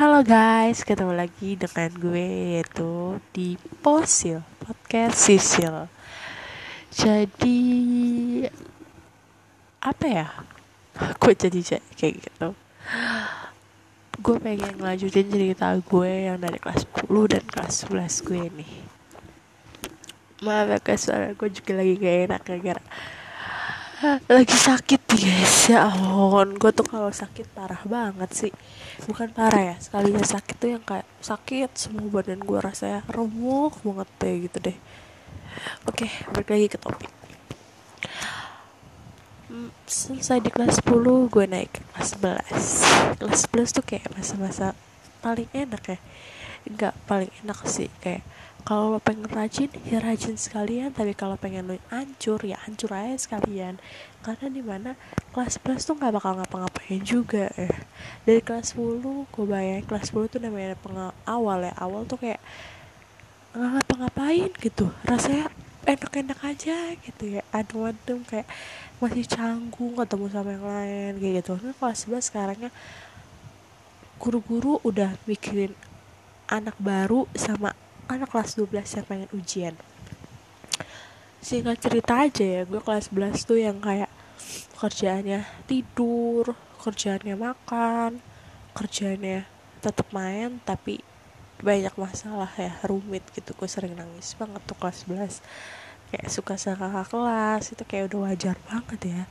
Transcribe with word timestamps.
Halo 0.00 0.24
guys, 0.24 0.80
ketemu 0.80 1.12
lagi 1.12 1.60
dengan 1.60 1.92
gue 1.92 2.56
yaitu 2.56 3.20
di 3.36 3.60
Posil 3.84 4.40
Podcast 4.56 5.28
Sisil. 5.28 5.92
Jadi 6.88 7.60
apa 9.84 10.06
ya? 10.08 10.32
Gue 11.20 11.36
jadi 11.36 11.84
kayak 12.00 12.14
gitu. 12.16 12.48
Gue 14.24 14.36
pengen 14.40 14.80
ngelanjutin 14.80 15.28
cerita 15.28 15.68
gue 15.76 16.32
yang 16.32 16.40
dari 16.40 16.56
kelas 16.56 16.88
10 17.04 17.04
dan 17.36 17.44
kelas 17.44 17.84
11 17.84 18.24
gue 18.24 18.42
nih. 18.56 18.72
Maaf 20.40 20.64
ya 20.72 20.78
guys, 20.80 21.04
soalnya 21.04 21.36
gue 21.36 21.48
juga 21.52 21.76
lagi 21.76 22.00
gak 22.00 22.16
enak 22.24 22.40
gara-gara 22.48 22.82
lagi 24.32 24.56
sakit 24.56 24.99
guys 25.20 25.68
ya 25.68 25.92
ampun. 25.92 26.56
Gue 26.56 26.72
tuh 26.72 26.86
kalau 26.88 27.12
sakit 27.12 27.52
parah 27.52 27.84
banget 27.84 28.30
sih. 28.32 28.52
Bukan 29.04 29.36
parah 29.36 29.72
ya 29.72 29.76
sekalinya 29.76 30.24
sakit 30.24 30.56
tuh 30.56 30.70
yang 30.72 30.84
kayak 30.84 31.04
sakit 31.20 31.70
semua 31.76 32.08
badan 32.08 32.40
gue 32.40 32.56
rasanya 32.56 33.04
remuk 33.12 33.76
banget 33.84 34.08
deh 34.16 34.34
gitu 34.48 34.58
deh. 34.70 34.76
Oke 35.84 36.08
balik 36.32 36.48
lagi 36.48 36.66
ke 36.72 36.78
topik. 36.80 37.12
Hmm, 39.50 39.68
selesai 39.84 40.40
di 40.40 40.48
kelas 40.48 40.80
10 40.80 41.28
gue 41.28 41.44
naik 41.44 41.68
ke 41.68 41.82
kelas 41.92 42.08
11 43.20 43.20
kelas 43.20 43.40
11 43.52 43.76
tuh 43.76 43.84
kayak 43.84 44.08
masa-masa 44.16 44.72
paling 45.20 45.50
enak 45.52 45.82
ya. 45.84 45.98
Enggak 46.64 46.96
paling 47.04 47.28
enak 47.44 47.60
sih 47.68 47.92
kayak 48.00 48.24
kalau 48.64 48.96
lo 48.96 49.00
pengen 49.02 49.28
rajin 49.28 49.70
ya 49.88 49.98
rajin 50.00 50.36
sekalian. 50.36 50.92
Tapi 50.94 51.12
kalau 51.16 51.34
pengen 51.40 51.66
lo 51.68 51.74
hancur 51.90 52.40
ya 52.44 52.60
hancur 52.64 52.92
aja 52.94 53.16
sekalian. 53.16 53.80
Karena 54.20 54.46
di 54.52 54.62
mana 54.62 54.90
kelas 55.32 55.60
11 55.62 55.86
tuh 55.86 55.94
nggak 55.96 56.12
bakal 56.16 56.32
ngapa-ngapain 56.38 57.00
juga 57.02 57.48
ya. 57.56 57.72
Dari 58.24 58.40
kelas 58.44 58.76
10 58.76 59.02
gue 59.04 59.44
bayangin 59.46 59.84
kelas 59.88 60.12
10 60.12 60.32
tuh 60.32 60.40
namanya 60.42 60.76
awal 61.24 61.64
ya. 61.64 61.74
Awal 61.76 62.04
tuh 62.06 62.18
kayak 62.20 62.40
nggak 63.56 63.70
ngapa-ngapain 63.80 64.50
gitu. 64.60 64.86
Rasanya 65.04 65.50
enak-enak 65.88 66.40
aja 66.44 66.76
gitu 67.00 67.24
ya. 67.40 67.42
Adem-adem 67.50 68.22
kayak 68.28 68.46
masih 69.00 69.24
canggung 69.24 69.96
ketemu 69.96 70.26
sama 70.28 70.50
yang 70.52 70.66
lain 70.68 71.12
kayak 71.16 71.34
gitu. 71.40 71.52
Nah 71.60 71.74
kelas 71.76 72.04
11 72.04 72.28
sekarangnya 72.28 72.70
guru-guru 74.20 74.76
udah 74.84 75.16
mikirin 75.24 75.72
anak 76.50 76.76
baru 76.76 77.24
sama 77.32 77.72
anak 78.10 78.30
kelas 78.30 78.58
12 78.58 78.96
yang 78.98 79.06
pengen 79.06 79.30
ujian. 79.32 79.74
Singkat 81.40 81.78
cerita 81.80 82.12
aja 82.26 82.44
ya 82.44 82.62
gue 82.68 82.80
kelas 82.82 83.08
11 83.14 83.48
tuh 83.48 83.58
yang 83.58 83.80
kayak 83.80 84.10
kerjaannya 84.76 85.44
tidur 85.68 86.56
kerjaannya 86.80 87.36
makan 87.36 88.20
kerjaannya 88.72 89.44
tetap 89.84 90.08
main 90.12 90.60
tapi 90.64 91.04
banyak 91.60 91.92
masalah 91.96 92.48
ya 92.56 92.76
rumit 92.84 93.24
gitu. 93.32 93.56
Gue 93.56 93.68
sering 93.68 93.96
nangis 93.96 94.36
banget 94.36 94.60
tuh 94.64 94.76
kelas 94.76 95.08
11 95.08 95.40
kayak 96.10 96.28
suka 96.28 96.58
sama 96.58 97.06
kelas 97.06 97.72
itu 97.72 97.82
kayak 97.86 98.10
udah 98.12 98.20
wajar 98.32 98.56
banget 98.66 99.00
ya. 99.06 99.22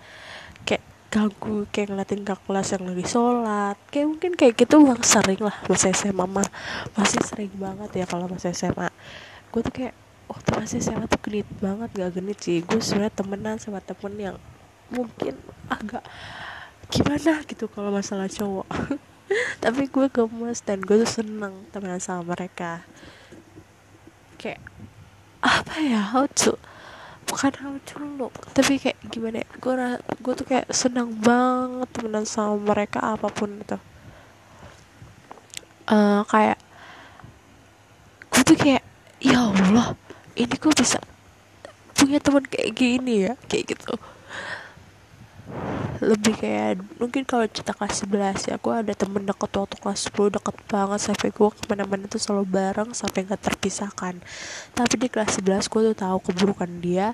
Kayak 0.65 0.83
ganggu 1.09 1.65
kayak 1.73 1.89
ngeliatin 1.89 2.21
kakak 2.21 2.45
kelas 2.45 2.67
yang 2.77 2.83
lagi 2.85 3.05
sholat. 3.09 3.77
Kayak 3.89 4.07
mungkin 4.13 4.31
kayak 4.37 4.53
gitu 4.61 4.75
bang 4.85 5.01
sering 5.01 5.41
lah 5.41 5.57
masa 5.65 5.89
SMA 5.89 6.25
mah. 6.29 6.47
Masih 6.93 7.21
sering 7.25 7.53
banget 7.57 7.89
ya 7.97 8.05
kalau 8.05 8.29
masa 8.29 8.53
SMA 8.53 8.87
gue 9.49 9.61
tuh 9.65 9.73
kayak 9.73 9.97
waktu 10.29 10.49
masih 10.53 10.77
SMA 10.85 11.05
tuh 11.09 11.19
genit 11.25 11.49
banget. 11.57 11.89
Gak 11.97 12.11
genit 12.13 12.37
sih. 12.37 12.61
Gue 12.61 12.77
sebenarnya 12.77 13.13
temenan 13.17 13.57
sama 13.57 13.81
temen 13.81 14.13
yang 14.15 14.37
mungkin 14.93 15.33
agak 15.69 16.05
gimana 16.93 17.41
gitu 17.49 17.65
kalau 17.65 17.89
masalah 17.89 18.29
cowok. 18.29 18.69
Tapi 19.65 19.89
gue 19.89 20.07
gemes 20.13 20.61
dan 20.61 20.81
gue 20.85 21.01
tuh 21.01 21.09
seneng 21.09 21.65
temenan 21.73 21.97
sama 21.97 22.37
mereka. 22.37 22.85
Kayak 24.37 24.61
apa 25.41 25.73
ya? 25.81 26.01
How 26.13 26.29
to 26.29 26.57
bukan 27.29 27.53
hal 27.61 27.75
culuk 27.85 28.33
tapi 28.57 28.81
kayak 28.81 28.97
gimana 29.13 29.45
ya 29.45 29.47
gue 29.61 29.73
gue 30.25 30.33
tuh 30.33 30.45
kayak 30.49 30.67
senang 30.73 31.13
banget 31.21 31.87
temenan 31.93 32.25
sama 32.25 32.57
mereka 32.57 32.99
apa 32.99 33.29
pun 33.29 33.53
itu 33.53 33.77
uh, 35.93 36.25
kayak 36.25 36.57
gue 38.33 38.41
tuh 38.41 38.57
kayak 38.57 38.83
ya 39.21 39.53
Allah 39.53 39.93
ini 40.33 40.55
gue 40.57 40.73
bisa 40.73 40.97
punya 41.93 42.17
teman 42.17 42.43
kayak 42.49 42.73
gini 42.73 43.29
ya 43.29 43.33
kayak 43.45 43.77
gitu 43.77 43.93
lebih 45.99 46.39
kayak 46.39 46.79
mungkin 46.95 47.27
kalau 47.27 47.43
cerita 47.51 47.75
kelas 47.75 48.07
11 48.07 48.49
ya 48.49 48.55
gue 48.55 48.73
ada 48.73 48.93
temen 48.95 49.23
deket 49.27 49.51
waktu 49.51 49.75
kelas 49.79 50.07
10 50.11 50.35
deket 50.39 50.55
banget 50.71 50.99
sampai 51.11 51.27
gue 51.31 51.49
ke 51.51 51.63
mana-mana 51.67 52.07
tuh 52.07 52.21
selalu 52.23 52.45
bareng 52.47 52.95
sampai 52.95 53.27
gak 53.27 53.43
terpisahkan. 53.43 54.15
Tapi 54.71 54.93
di 54.95 55.07
kelas 55.11 55.43
11 55.43 55.67
gue 55.67 55.81
tuh 55.91 55.97
tahu 55.97 56.17
keburukan 56.31 56.71
dia 56.79 57.11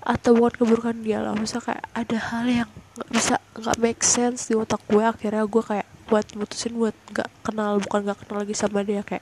atau 0.00 0.32
bukan 0.32 0.54
keburukan 0.56 0.96
dia 1.04 1.20
lah 1.20 1.36
misal 1.36 1.60
kayak 1.60 1.84
ada 1.92 2.18
hal 2.32 2.44
yang 2.48 2.70
nggak 2.96 3.10
bisa 3.12 3.36
nggak 3.52 3.76
make 3.84 4.00
sense 4.00 4.48
di 4.48 4.56
otak 4.56 4.80
gue 4.88 5.04
akhirnya 5.04 5.44
gue 5.44 5.60
kayak 5.60 5.84
buat 6.08 6.26
mutusin 6.40 6.72
buat 6.72 6.96
nggak 7.12 7.28
kenal 7.44 7.76
bukan 7.84 8.08
nggak 8.08 8.18
kenal 8.24 8.40
lagi 8.40 8.56
sama 8.56 8.80
dia 8.80 9.04
kayak 9.04 9.20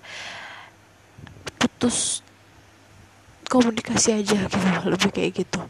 putus 1.59 2.23
komunikasi 3.51 4.23
aja 4.23 4.39
gitu 4.47 4.57
lebih 4.87 5.11
kayak 5.11 5.33
gitu 5.43 5.63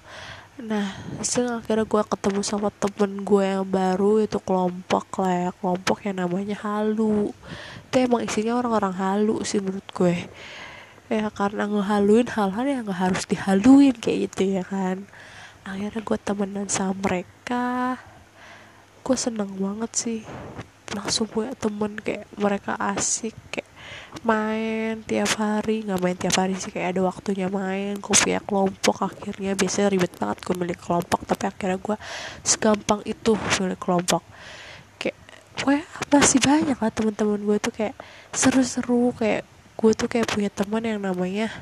nah 0.58 0.90
hasil 1.22 1.62
akhirnya 1.62 1.86
gue 1.86 2.02
ketemu 2.02 2.40
sama 2.42 2.74
temen 2.74 3.22
gue 3.22 3.44
yang 3.46 3.62
baru 3.62 4.26
itu 4.26 4.42
kelompok 4.42 5.22
lah 5.22 5.34
ya 5.46 5.50
kelompok 5.54 6.02
yang 6.02 6.18
namanya 6.18 6.58
halu. 6.58 7.30
Itu 7.86 7.94
emang 8.02 8.26
isinya 8.26 8.58
orang-orang 8.58 8.94
halu 8.98 9.46
sih 9.46 9.62
menurut 9.62 9.86
gue. 9.94 10.26
Ya 11.06 11.30
karena 11.30 11.70
ngehaluin 11.70 12.28
hal-hal 12.34 12.66
yang 12.66 12.90
gak 12.90 13.00
harus 13.06 13.24
dihaluin 13.30 13.94
kayak 13.94 14.34
gitu 14.34 14.58
ya 14.58 14.64
kan. 14.66 15.06
Akhirnya 15.62 16.02
gue 16.02 16.18
temenan 16.18 16.66
sama 16.66 16.94
mereka. 17.06 17.96
Gue 19.06 19.14
seneng 19.14 19.54
banget 19.62 19.90
sih 19.94 20.20
langsung 20.92 21.28
punya 21.28 21.52
temen 21.54 22.00
kayak 22.00 22.26
mereka 22.40 22.72
asik 22.80 23.36
kayak 23.52 23.67
main 24.26 25.04
tiap 25.04 25.30
hari 25.38 25.86
nggak 25.86 26.00
main 26.00 26.16
tiap 26.18 26.36
hari 26.40 26.56
sih 26.58 26.72
kayak 26.72 26.96
ada 26.96 27.06
waktunya 27.06 27.46
main 27.46 28.00
gue 28.00 28.14
punya 28.16 28.40
kelompok 28.42 29.04
akhirnya 29.04 29.52
biasanya 29.54 29.88
ribet 29.94 30.12
banget 30.16 30.38
gue 30.42 30.54
milik 30.56 30.80
kelompok 30.80 31.22
tapi 31.28 31.44
akhirnya 31.46 31.78
gue 31.78 31.96
segampang 32.42 33.00
itu 33.04 33.36
milik 33.60 33.78
kelompok. 33.78 34.22
Kayak 34.98 35.16
gue 35.60 35.76
masih 36.10 36.40
banyak 36.40 36.78
lah 36.80 36.90
teman-teman 36.90 37.40
gue 37.40 37.56
tuh 37.60 37.72
kayak 37.72 37.94
seru-seru 38.32 39.12
kayak 39.14 39.44
gue 39.78 39.92
tuh 39.94 40.08
kayak 40.10 40.26
punya 40.26 40.50
teman 40.50 40.82
yang 40.82 40.98
namanya 40.98 41.52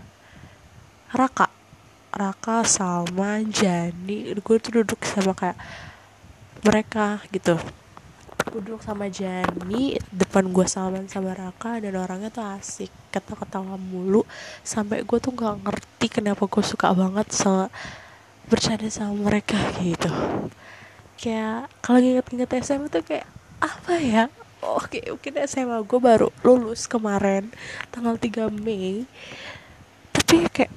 Raka. 1.13 1.53
Raka 2.17 2.65
Salma 2.65 3.45
Jani 3.45 4.33
gue 4.33 4.57
tuh 4.57 4.81
duduk 4.81 5.05
sama 5.05 5.37
kayak 5.37 5.59
mereka 6.65 7.21
gitu 7.29 7.61
gue 8.47 8.61
duduk 8.63 8.83
sama 8.83 9.11
Jani 9.11 9.99
depan 10.15 10.55
gue 10.55 10.67
sama 10.71 11.03
sama 11.11 11.35
Raka 11.35 11.83
dan 11.83 11.99
orangnya 11.99 12.31
tuh 12.31 12.47
asik. 12.47 12.91
Kata-katawa 13.11 13.75
mulu. 13.75 14.23
Sampai 14.63 15.03
gue 15.03 15.19
tuh 15.19 15.35
nggak 15.35 15.67
ngerti 15.67 16.07
kenapa 16.23 16.47
gue 16.47 16.63
suka 16.63 16.95
banget 16.95 17.27
sama 17.35 17.67
bercanda 18.47 18.87
sama 18.87 19.19
mereka 19.27 19.59
gitu. 19.83 20.09
Kayak 21.19 21.67
kalau 21.83 21.99
inget-inget 21.99 22.51
SMA 22.63 22.87
tuh 22.87 23.03
kayak 23.03 23.27
apa 23.59 23.93
ya? 23.99 24.25
Oke 24.63 25.03
mungkin 25.05 25.35
SMA 25.45 25.83
gue 25.83 26.01
baru 26.01 26.29
lulus 26.47 26.87
kemarin 26.87 27.51
tanggal 27.91 28.15
3 28.15 28.49
Mei. 28.55 29.05
Tapi 30.15 30.47
kayak 30.55 30.73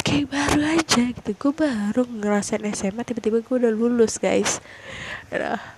kayak 0.00 0.26
baru 0.32 0.60
aja 0.80 1.02
gitu. 1.12 1.30
Gue 1.36 1.52
baru 1.52 2.08
ngerasain 2.08 2.64
SMA 2.72 3.04
tiba-tiba 3.04 3.44
gue 3.44 3.56
udah 3.60 3.72
lulus 3.72 4.16
guys. 4.16 4.64
Nah, 5.28 5.77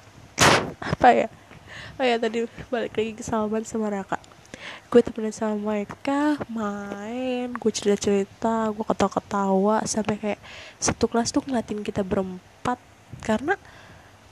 apa 0.81 1.09
ya? 1.15 1.29
Oh 2.01 2.05
ya 2.05 2.17
tadi 2.17 2.49
balik 2.73 2.97
lagi 2.97 3.13
ke 3.13 3.21
Salman 3.21 3.63
sama 3.69 3.93
Raka. 3.93 4.17
Gue 4.89 5.01
temenan 5.05 5.33
sama 5.33 5.57
mereka 5.57 6.37
main 6.49 7.53
gue 7.53 7.73
cerita 7.73 7.97
cerita 7.97 8.69
gue 8.73 8.85
ketawa 8.85 9.13
ketawa 9.13 9.77
sampai 9.85 10.17
kayak 10.17 10.41
satu 10.81 11.07
kelas 11.07 11.29
tuh 11.31 11.45
ngeliatin 11.45 11.85
kita 11.85 12.01
berempat. 12.01 12.81
Karena 13.21 13.55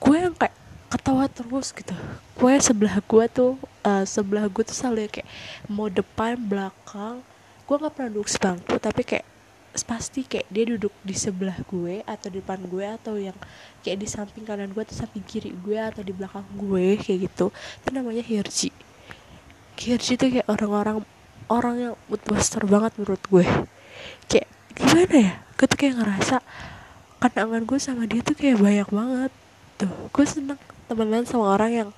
gue 0.00 0.17
yang 0.17 0.35
kayak 0.35 0.56
ketawa 0.88 1.29
terus 1.29 1.70
gitu. 1.76 1.93
Gue 2.35 2.56
sebelah 2.59 2.99
gue 3.05 3.25
tuh 3.29 3.61
uh, 3.85 4.05
sebelah 4.09 4.49
gue 4.49 4.65
tuh 4.65 4.76
selalu 4.76 5.12
kayak 5.12 5.29
mau 5.69 5.93
depan 5.93 6.41
belakang. 6.41 7.20
Gue 7.69 7.76
nggak 7.76 7.93
pernah 7.93 8.11
duduk 8.11 8.32
sebangku 8.32 8.81
tapi 8.81 9.05
kayak 9.05 9.38
pasti 9.83 10.25
kayak 10.25 10.49
dia 10.49 10.65
duduk 10.65 10.95
di 11.03 11.15
sebelah 11.15 11.57
gue 11.67 12.01
atau 12.07 12.29
di 12.31 12.39
depan 12.41 12.61
gue 12.65 12.87
atau 12.87 13.15
yang 13.19 13.37
kayak 13.83 13.99
di 14.01 14.07
samping 14.09 14.45
kanan 14.47 14.71
gue 14.71 14.83
atau 14.83 14.97
samping 14.97 15.25
kiri 15.27 15.51
gue 15.51 15.79
atau 15.79 16.01
di 16.01 16.15
belakang 16.15 16.47
gue 16.55 16.97
kayak 16.99 17.29
gitu. 17.31 17.51
Itu 17.53 17.89
namanya 17.91 18.23
Hirji. 18.23 18.71
Hirji 19.79 20.13
itu 20.19 20.27
kayak 20.39 20.49
orang-orang 20.49 21.03
orang 21.49 21.77
yang 21.77 21.95
moodbuster 22.07 22.63
banget 22.65 22.93
menurut 23.01 23.23
gue. 23.29 23.47
Kayak 24.29 24.49
gimana 24.77 25.15
ya? 25.17 25.33
Gue 25.59 25.67
tuh 25.67 25.79
kayak 25.79 25.95
ngerasa 25.99 26.37
kenangan 27.19 27.63
gue 27.67 27.79
sama 27.83 28.03
dia 28.07 28.21
tuh 28.23 28.37
kayak 28.39 28.59
banyak 28.61 28.89
banget. 28.89 29.33
Tuh 29.81 29.91
gue 30.13 30.27
seneng 30.29 30.61
temenan 30.89 31.25
sama 31.29 31.53
orang 31.53 31.73
yang 31.73 31.91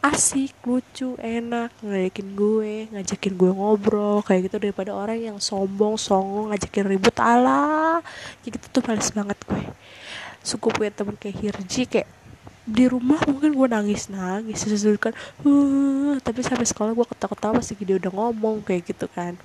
asik 0.00 0.56
lucu 0.64 1.12
enak 1.20 1.68
ngeledekin 1.84 2.32
gue 2.32 2.88
ngajakin 2.88 3.36
gue 3.36 3.50
ngobrol 3.52 4.24
kayak 4.24 4.48
gitu 4.48 4.56
daripada 4.56 4.96
orang 4.96 5.20
yang 5.20 5.36
sombong 5.36 6.00
songong 6.00 6.48
ngajakin 6.48 6.88
ribut 6.88 7.12
ala 7.20 8.00
kayak 8.40 8.56
gitu 8.56 8.66
tuh 8.80 8.82
males 8.88 9.12
banget 9.12 9.38
gue. 9.44 9.62
Suku 10.40 10.72
punya 10.72 10.88
temen 10.88 11.20
kayak 11.20 11.36
Hirji 11.36 11.84
kayak 11.84 12.08
di 12.64 12.88
rumah 12.88 13.20
mungkin 13.28 13.52
gue 13.52 13.68
nangis 13.68 14.08
nangis 14.08 14.64
sesuatu 14.64 15.10
kan 15.10 15.12
uh, 15.44 16.16
tapi 16.22 16.40
sampai 16.40 16.64
sekolah 16.64 16.96
gue 16.96 17.06
ketawa-ketawa 17.08 17.60
pasti 17.60 17.76
dia 17.84 18.00
udah 18.00 18.12
ngomong 18.12 18.64
kayak 18.64 18.88
gitu 18.88 19.04
kan. 19.12 19.36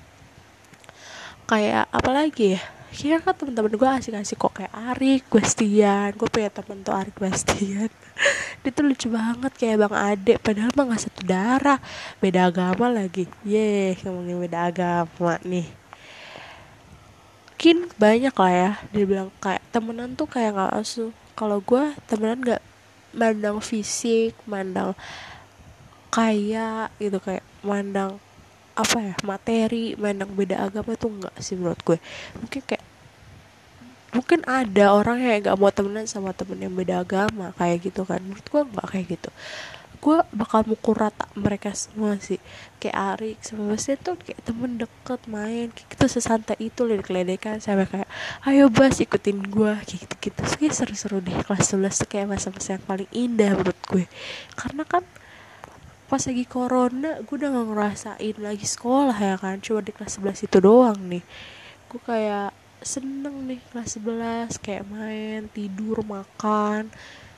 Kayak 1.51 1.91
apa 1.91 2.09
lagi 2.15 2.55
ya 2.55 2.61
kira 2.95 3.19
kan 3.19 3.35
teman-teman 3.35 3.75
gue 3.75 3.89
asik-asik 3.99 4.39
kok 4.39 4.55
kayak 4.55 4.71
Arik 4.71 5.27
Bastian 5.27 6.15
gue 6.15 6.29
punya 6.31 6.47
temen 6.47 6.79
tuh 6.81 6.95
Arik 6.95 7.19
Bastian 7.19 7.91
dia 8.63 8.71
tuh 8.71 8.83
lucu 8.87 9.07
banget 9.11 9.51
kayak 9.59 9.85
bang 9.85 9.95
Ade 9.95 10.33
padahal 10.39 10.71
mah 10.73 10.95
gak 10.95 11.03
satu 11.05 11.21
darah. 11.27 11.79
Beda 12.23 12.49
agama 12.49 12.87
lagi. 12.89 13.27
Ye 13.43 13.93
ngomongin 14.01 14.41
beda 14.41 14.71
agama 14.71 15.37
nih. 15.43 15.67
Mungkin 17.55 17.77
banyak 17.97 18.35
lah 18.35 18.51
ya 18.51 18.71
dia 18.93 19.05
bilang 19.09 19.29
kayak 19.41 19.63
temenan 19.73 20.13
tuh 20.13 20.29
kayak 20.29 20.53
nggak 20.53 20.73
asu 20.85 21.09
kalau 21.33 21.57
gue 21.65 21.97
temenan 22.05 22.37
nggak 22.43 22.63
mandang 23.15 23.57
fisik 23.57 24.37
mandang 24.45 24.93
kaya 26.13 26.91
gitu 27.01 27.17
kayak 27.17 27.41
mandang 27.65 28.21
apa 28.75 28.97
ya 28.99 29.15
materi 29.23 29.95
mandang 29.95 30.35
beda 30.35 30.67
agama 30.67 30.99
tuh 30.99 31.09
enggak 31.15 31.35
sih 31.39 31.55
menurut 31.55 31.79
gue. 31.81 31.97
Mungkin 32.43 32.61
kayak 32.67 32.83
mungkin 34.15 34.39
ada 34.47 34.95
orang 34.95 35.19
yang 35.19 35.43
gak 35.43 35.59
mau 35.59 35.71
temenan 35.75 36.07
sama 36.07 36.31
temen 36.31 36.55
yang 36.55 36.71
beda 36.71 37.03
agama 37.03 37.51
kayak 37.55 37.87
gitu 37.87 38.07
kan. 38.07 38.19
Menurut 38.23 38.47
gue 38.47 38.61
nggak 38.63 38.87
kayak 38.91 39.07
gitu. 39.19 39.31
Gue 39.99 40.21
bakal 40.31 40.67
mukul 40.69 40.95
rata 40.95 41.25
mereka 41.33 41.71
semua 41.75 42.19
sih. 42.19 42.39
Kayak 42.79 42.95
Arik 43.15 43.37
sama 43.41 43.73
Bastian 43.73 43.99
tuh 43.99 44.15
kayak 44.19 44.39
temen 44.43 44.77
deket 44.77 45.21
main 45.31 45.71
kayak 45.71 45.87
gitu 45.95 46.05
sesantai 46.19 46.59
itu 46.61 46.85
ledek-ledekan 46.85 47.57
sampai 47.63 47.89
kayak 47.89 48.09
ayo 48.45 48.69
Bas 48.71 48.99
ikutin 48.99 49.39
gue 49.39 49.71
kayak 49.83 49.99
gitu-gitu. 50.03 50.41
Kayak 50.59 50.73
seru-seru 50.77 51.23
deh 51.23 51.35
kelas 51.47 51.73
11 51.73 52.01
tuh 52.05 52.07
kayak 52.11 52.27
masa-masa 52.27 52.75
yang 52.79 52.85
paling 52.85 53.09
indah 53.11 53.51
menurut 53.55 53.79
gue. 53.87 54.05
Karena 54.53 54.83
kan 54.87 55.03
pas 56.05 56.21
lagi 56.21 56.45
corona 56.45 57.17
gue 57.25 57.35
udah 57.35 57.49
gak 57.49 57.67
ngerasain 57.71 58.37
lagi 58.37 58.65
sekolah 58.65 59.17
ya 59.17 59.35
kan. 59.41 59.57
Cuma 59.61 59.81
di 59.81 59.91
kelas 59.91 60.21
11 60.21 60.47
itu 60.47 60.57
doang 60.61 60.99
nih. 61.09 61.23
Gue 61.89 62.01
kayak 62.01 62.53
seneng 62.85 63.49
nih 63.49 63.59
kelas 63.73 63.97
11 63.97 64.61
kayak 64.61 64.85
main 64.89 65.49
tidur 65.49 66.05
makan 66.05 66.93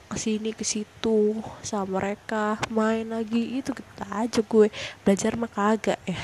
ke 0.08 0.16
sini 0.16 0.56
ke 0.56 0.64
situ 0.64 1.40
sama 1.64 2.00
mereka 2.00 2.60
main 2.72 3.08
lagi. 3.08 3.60
Itu 3.60 3.72
kita 3.72 4.06
aja 4.12 4.42
gue. 4.44 4.68
Belajar 5.04 5.36
mah 5.40 5.52
kagak 5.52 6.00
ya. 6.04 6.22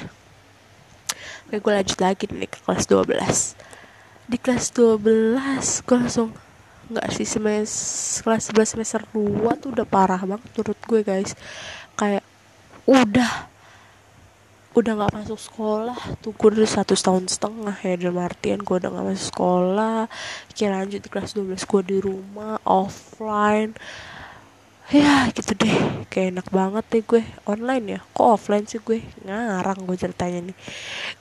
Oke 1.47 1.59
gue 1.59 1.73
lanjut 1.75 1.99
lagi 1.99 2.25
nih 2.31 2.49
ke 2.49 2.59
kelas 2.63 2.87
12 2.89 3.73
di 4.23 4.39
kelas 4.39 4.71
12 4.71 5.83
gue 5.83 5.97
langsung 5.99 6.31
nggak 6.87 7.07
sih 7.11 7.27
semester 7.27 8.23
kelas 8.23 8.43
11 8.55 8.73
semester 8.75 9.01
2 9.11 9.59
tuh 9.59 9.69
udah 9.75 9.87
parah 9.87 10.19
banget 10.23 10.47
menurut 10.55 10.79
gue 10.79 11.01
guys 11.03 11.35
udah. 12.87 13.53
Udah 14.73 14.91
nggak 14.97 15.13
masuk 15.13 15.37
sekolah. 15.37 15.99
Tuh 16.19 16.33
gue 16.33 16.49
udah 16.49 16.65
satu 16.65 16.97
tahun 16.97 17.29
setengah 17.29 17.77
ya 17.85 17.93
dalam 17.93 18.25
artian 18.25 18.57
gue 18.57 18.75
udah 18.81 18.89
nggak 18.89 19.05
masuk 19.13 19.27
sekolah. 19.29 20.09
Kira 20.49 20.81
lanjut 20.81 21.05
kelas 21.05 21.37
12 21.37 21.61
gue 21.61 21.81
di 21.85 21.97
rumah 22.01 22.57
offline. 22.65 23.77
Ya 24.89 25.29
gitu 25.29 25.53
deh. 25.53 26.05
Kayak 26.09 26.41
enak 26.41 26.47
banget 26.49 26.85
deh 26.89 27.03
gue. 27.05 27.21
Online 27.45 27.85
ya? 27.85 27.99
Kok 28.17 28.27
offline 28.33 28.65
sih 28.65 28.81
gue? 28.81 29.05
Ngarang 29.23 29.85
gue 29.85 29.95
ceritanya 29.95 30.49
nih. 30.49 30.57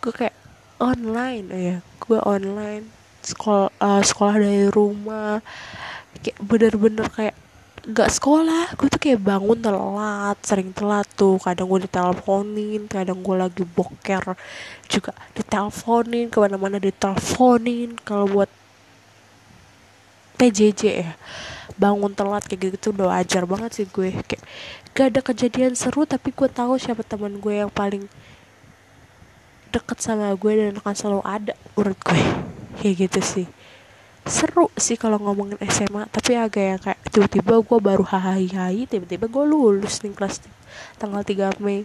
Gue 0.00 0.12
kayak 0.16 0.36
online? 0.80 1.46
Oh 1.52 1.60
ya 1.60 1.76
gue 2.00 2.18
online. 2.24 2.84
Sekolah 3.20 3.68
uh, 3.78 4.02
sekolah 4.02 4.40
dari 4.40 4.66
rumah. 4.72 5.44
Kayak 6.24 6.38
bener-bener 6.40 7.06
kayak 7.12 7.36
gak 7.82 8.14
sekolah 8.14 8.78
gue 8.78 8.86
tuh 8.86 9.00
kayak 9.02 9.18
bangun 9.26 9.58
telat 9.58 10.38
sering 10.46 10.70
telat 10.70 11.06
tuh. 11.18 11.34
Kadang 11.42 11.66
gue 11.66 11.90
diteleponin 11.90 12.86
kadang 12.86 13.18
gue 13.18 13.34
lagi 13.34 13.64
boker 13.66 14.38
juga 14.86 15.10
diteleponin 15.34 16.30
ke 16.30 16.38
mana-mana 16.38 16.78
diteleponin. 16.78 17.98
Kalau 18.06 18.30
buat 18.30 18.50
PJJ 20.38 20.82
ya 20.86 21.10
bangun 21.74 22.14
telat 22.14 22.46
kayak 22.46 22.78
gitu 22.78 22.94
udah 22.94 23.18
wajar 23.18 23.42
banget 23.50 23.82
sih 23.82 23.86
gue. 23.90 24.14
Kayak 24.14 24.42
gak 24.94 25.06
ada 25.10 25.20
kejadian 25.26 25.74
seru 25.74 26.06
tapi 26.06 26.30
gue 26.30 26.46
tahu 26.46 26.78
siapa 26.78 27.02
teman 27.02 27.42
gue 27.42 27.66
yang 27.66 27.72
paling 27.72 28.06
deket 29.74 29.98
sama 29.98 30.30
gue 30.38 30.52
dan 30.54 30.78
akan 30.78 30.94
selalu 30.94 31.22
ada 31.26 31.58
menurut 31.74 31.98
gue. 31.98 32.22
Kayak 32.78 33.10
gitu 33.10 33.20
sih 33.22 33.46
seru 34.22 34.70
sih 34.78 34.94
kalau 34.94 35.18
ngomongin 35.18 35.58
SMA 35.66 36.06
tapi 36.06 36.38
agak 36.38 36.62
yang 36.62 36.80
kayak 36.80 37.00
tiba-tiba 37.10 37.58
gue 37.58 37.78
baru 37.82 38.04
hai 38.06 38.46
tiba-tiba 38.86 39.26
gue 39.26 39.44
lulus 39.46 39.98
nih 40.06 40.14
kelas 40.14 40.42
tanggal 40.98 41.22
3 41.26 41.58
Mei. 41.58 41.82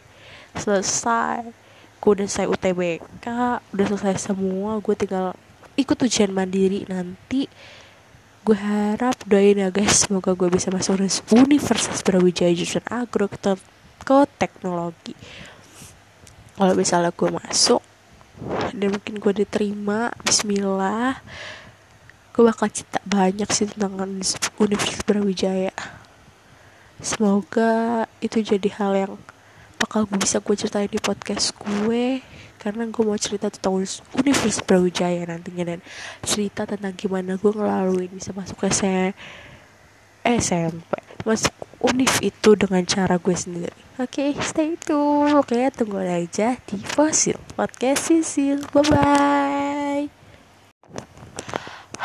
Selesai. 0.57 1.49
Gue 1.97 2.11
udah 2.13 2.29
selesai 2.29 2.49
UTBK 2.49 3.25
udah 3.73 3.85
selesai 3.89 4.31
semua 4.31 4.77
gue 4.77 4.93
tinggal 4.93 5.33
ikut 5.77 5.97
ujian 5.97 6.29
mandiri. 6.29 6.85
Nanti 6.85 7.49
gue 8.45 8.57
harap 8.57 9.17
doain 9.25 9.57
ya 9.57 9.73
guys 9.73 10.05
semoga 10.05 10.37
gue 10.37 10.47
bisa 10.47 10.69
masuk 10.69 11.03
Universitas 11.33 11.99
Brawijaya 12.05 12.53
jurusan 12.53 12.85
agro 12.85 13.25
ke, 13.25 13.37
ke 14.05 14.17
teknologi. 14.37 15.17
Kalau 16.53 16.73
misalnya 16.77 17.09
gue 17.09 17.29
masuk 17.33 17.81
dan 18.77 18.93
mungkin 18.93 19.17
gue 19.17 19.33
diterima 19.33 20.13
Bismillah 20.21 21.17
gue 22.37 22.45
bakal 22.45 22.69
cerita 22.69 23.01
banyak 23.01 23.49
sih 23.49 23.65
tentang 23.65 23.97
Universitas 23.97 25.01
Brawijaya. 25.01 25.73
Semoga 27.01 28.05
itu 28.21 28.45
jadi 28.45 28.69
hal 28.77 28.93
yang 28.93 29.13
bakal 29.81 30.05
gue 30.05 30.21
bisa 30.21 30.37
gue 30.37 30.53
ceritain 30.53 30.85
di 30.85 31.01
podcast 31.01 31.57
gue 31.57 32.21
karena 32.61 32.85
gue 32.85 33.01
mau 33.01 33.17
cerita 33.17 33.49
tentang 33.49 33.81
Universitas 34.13 34.61
Brawijaya 34.61 35.25
nantinya 35.25 35.65
dan 35.65 35.79
cerita 36.21 36.69
tentang 36.69 36.93
gimana 36.93 37.41
gue 37.41 37.49
ngelaluin 37.49 38.13
bisa 38.13 38.29
masuk 38.37 38.69
ke 38.69 38.69
SMP 40.21 40.93
masuk 41.25 41.57
univ 41.81 42.13
itu 42.21 42.53
dengan 42.53 42.85
cara 42.85 43.17
gue 43.17 43.33
sendiri. 43.33 43.73
Oke 43.97 44.29
okay, 44.29 44.45
stay 44.45 44.77
tune. 44.77 45.33
Oke 45.41 45.57
okay, 45.57 45.73
tunggu 45.73 46.05
aja 46.05 46.61
di 46.69 46.77
Fosil 46.85 47.41
Podcast 47.57 48.13
Sisil. 48.13 48.61
Bye 48.69 48.85
bye 48.93 50.16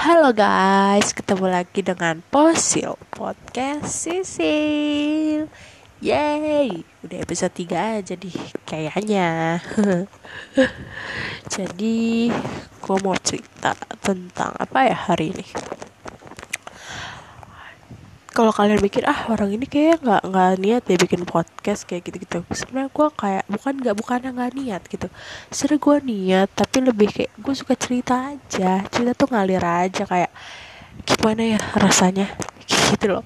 Halo 0.02 0.34
guys, 0.34 1.14
ketemu 1.14 1.46
lagi 1.46 1.78
dengan 1.78 2.26
Posil 2.26 2.98
Podcast 3.14 3.86
Sisil. 4.02 5.46
Yeay, 6.02 6.82
udah 7.06 7.18
episode 7.22 7.54
3 7.54 8.02
aja 8.02 8.18
nih 8.18 8.34
kayaknya. 8.66 9.62
Jadi, 11.54 12.34
gue 12.82 12.96
mau 12.98 13.14
cerita 13.22 13.78
tentang 14.02 14.50
apa 14.58 14.90
ya 14.90 14.98
hari 15.06 15.38
ini 15.38 15.46
kalau 18.32 18.52
kalian 18.52 18.80
mikir 18.80 19.04
ah 19.04 19.28
orang 19.28 19.52
ini 19.52 19.68
kayak 19.68 20.00
nggak 20.00 20.22
nggak 20.24 20.50
niat 20.58 20.82
ya 20.88 20.96
bikin 20.96 21.22
podcast 21.28 21.84
kayak 21.84 22.08
gitu 22.08 22.16
gitu 22.24 22.38
sebenarnya 22.48 22.88
gue 22.88 23.08
kayak 23.12 23.44
bukan 23.46 23.74
nggak 23.78 23.96
bukan 23.96 24.18
nggak 24.32 24.52
niat 24.56 24.82
gitu. 24.88 25.06
Sebenarnya 25.52 25.80
gue 25.84 25.96
niat 26.08 26.48
tapi 26.56 26.76
lebih 26.80 27.08
kayak 27.12 27.32
gue 27.36 27.54
suka 27.54 27.74
cerita 27.76 28.32
aja. 28.32 28.82
Cerita 28.88 29.12
tuh 29.12 29.28
ngalir 29.30 29.60
aja 29.60 30.02
kayak 30.08 30.32
gimana 31.04 31.42
ya 31.56 31.60
rasanya 31.76 32.26
gitu 32.66 33.20
loh. 33.20 33.24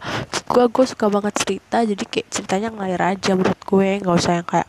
Gue 0.51 0.67
gue 0.67 0.85
suka 0.87 1.07
banget 1.07 1.35
cerita 1.39 1.87
jadi 1.87 2.05
kayak 2.07 2.27
ceritanya 2.31 2.69
ngalir 2.75 3.03
aja 3.03 3.31
menurut 3.39 3.63
gue. 3.63 3.89
Nggak 4.03 4.17
usah 4.19 4.33
yang 4.43 4.49
kayak 4.49 4.69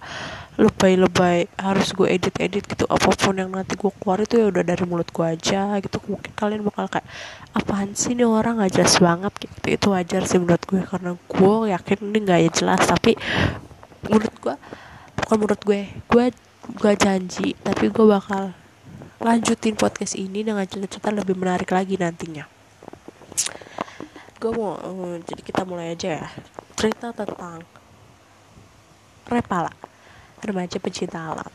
lebay-lebay 0.57 1.45
harus 1.53 1.93
gue 1.93 2.09
edit-edit 2.09 2.65
gitu 2.65 2.89
apa 2.89 3.13
pun 3.13 3.37
yang 3.37 3.53
nanti 3.53 3.77
gue 3.77 3.93
keluar 4.01 4.25
itu 4.25 4.41
ya 4.41 4.49
udah 4.49 4.65
dari 4.65 4.83
mulut 4.89 5.05
gue 5.13 5.21
aja 5.21 5.77
gitu. 5.77 6.01
Mungkin 6.09 6.33
kalian 6.33 6.65
bakal 6.65 6.89
kayak 6.89 7.05
apaan 7.53 7.93
sih 7.93 8.17
nih 8.17 8.25
orang? 8.25 8.57
Gak 8.65 8.73
jelas 8.73 8.97
banget 8.97 9.33
gitu. 9.37 9.53
Itu 9.69 9.87
wajar 9.93 10.25
sih 10.25 10.41
menurut 10.41 10.63
gue 10.65 10.81
karena 10.81 11.13
gue 11.13 11.53
yakin 11.77 11.97
ini 12.09 12.17
gak 12.25 12.39
ya 12.41 12.49
jelas 12.49 12.81
tapi 12.89 13.13
menurut 14.09 14.33
gue 14.41 14.55
bukan 15.21 15.35
menurut 15.37 15.61
gue 15.61 15.81
gue 16.09 16.25
gue 16.67 16.93
janji 16.97 17.53
tapi 17.61 17.93
gue 17.93 18.05
bakal 18.09 18.57
lanjutin 19.21 19.77
podcast 19.77 20.17
ini 20.17 20.41
dengan 20.41 20.65
cerita-cerita 20.65 21.13
lebih 21.13 21.37
menarik 21.37 21.69
lagi 21.69 22.01
nantinya. 22.01 22.49
Gue 24.41 24.51
mau 24.57 24.73
um, 24.81 25.21
jadi 25.21 25.41
kita 25.45 25.69
mulai 25.69 25.93
aja 25.93 26.17
ya. 26.17 26.27
Cerita 26.73 27.13
tentang 27.13 27.61
Repala 29.27 29.86
remaja 30.43 30.77
pecinta 30.77 31.33
alam. 31.33 31.51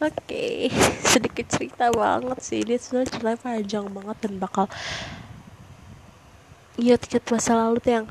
Oke 0.00 0.16
okay. 0.24 0.58
sedikit 1.12 1.44
cerita 1.52 1.92
banget 1.92 2.38
sih. 2.40 2.64
Ini 2.64 2.80
sebenarnya 2.80 3.10
cerita 3.12 3.36
panjang 3.36 3.86
banget 3.92 4.16
dan 4.24 4.32
bakal 4.40 4.66
ingat-ingat 6.80 7.24
masa 7.28 7.52
lalu 7.52 7.76
tuh 7.84 7.92
yang 8.00 8.06